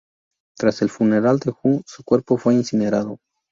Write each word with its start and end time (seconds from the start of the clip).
Tras 0.57 0.81
el 0.81 0.89
funeral 0.89 1.37
de 1.37 1.53
Hu, 1.61 1.83
su 1.85 2.03
cuerpo 2.03 2.35
fue 2.39 2.55
incinerado. 2.55 3.19